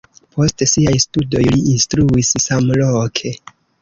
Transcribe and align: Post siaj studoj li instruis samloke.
Post 0.35 0.61
siaj 0.69 0.93
studoj 1.03 1.43
li 1.57 1.61
instruis 1.73 2.33
samloke. 2.47 3.35